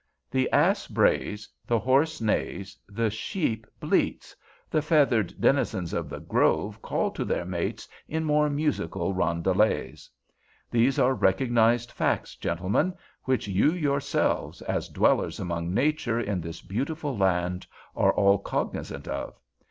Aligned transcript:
The 0.31 0.49
ass 0.51 0.87
brays, 0.87 1.47
the 1.67 1.77
horse 1.77 2.19
neighs, 2.19 2.75
the 2.89 3.11
sheep 3.11 3.67
bleats—the 3.79 4.81
feathered 4.81 5.39
denizens 5.39 5.93
of 5.93 6.09
the 6.09 6.19
grove 6.19 6.81
call 6.81 7.11
to 7.11 7.23
their 7.23 7.45
mates 7.45 7.87
in 8.07 8.23
more 8.23 8.49
musical 8.49 9.13
roundelays. 9.13 10.09
These 10.71 10.97
are 10.97 11.13
recognized 11.13 11.91
facts, 11.91 12.33
gentlemen, 12.35 12.95
which 13.25 13.47
you 13.47 13.73
yourselves, 13.73 14.63
as 14.63 14.89
dwellers 14.89 15.39
among 15.39 15.71
nature 15.71 16.19
in 16.19 16.41
this 16.41 16.63
beautiful 16.63 17.15
land, 17.15 17.67
are 17.95 18.11
all 18.11 18.39
cognizant 18.39 19.07
of. 19.07 19.39